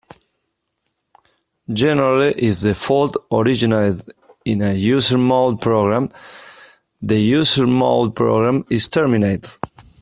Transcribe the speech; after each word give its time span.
Generally, 1.71 2.31
if 2.41 2.61
the 2.61 2.73
fault 2.73 3.15
originated 3.31 4.01
in 4.43 4.63
a 4.63 4.73
user-mode 4.73 5.61
program, 5.61 6.09
the 6.99 7.19
user-mode 7.21 8.15
program 8.15 8.65
is 8.67 8.87
terminated. 8.87 9.45